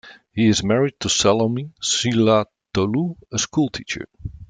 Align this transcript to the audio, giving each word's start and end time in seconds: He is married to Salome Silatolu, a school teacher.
He 0.33 0.47
is 0.47 0.63
married 0.63 0.95
to 1.01 1.09
Salome 1.09 1.73
Silatolu, 1.79 3.17
a 3.31 3.37
school 3.37 3.69
teacher. 3.69 4.07